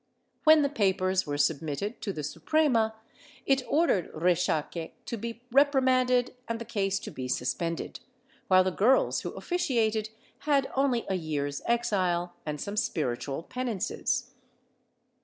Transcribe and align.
When 0.45 0.63
the 0.63 0.69
papers 0.69 1.27
were 1.27 1.37
sub 1.37 1.61
mitted 1.61 2.01
to 2.01 2.11
the 2.11 2.23
Suprema 2.23 2.95
it 3.45 3.61
ordered 3.69 4.09
Rexaque 4.15 4.93
to 5.05 5.15
be 5.15 5.43
reprimanded 5.51 6.33
and 6.47 6.57
the 6.57 6.65
case 6.65 6.97
to 7.01 7.11
be 7.11 7.27
suspended, 7.27 7.99
while 8.47 8.63
the 8.63 8.71
girls 8.71 9.21
who 9.21 9.29
officiated 9.33 10.09
had 10.39 10.71
only 10.75 11.05
a 11.07 11.13
year's 11.13 11.61
exile 11.67 12.33
and 12.47 12.59
some 12.59 12.77
spiritual 12.77 13.43
penances. 13.43 14.31